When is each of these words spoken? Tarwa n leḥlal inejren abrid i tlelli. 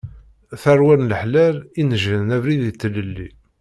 Tarwa 0.61 0.95
n 0.99 1.07
leḥlal 1.09 1.57
inejren 1.79 2.33
abrid 2.37 2.63
i 2.71 2.73
tlelli. 2.81 3.29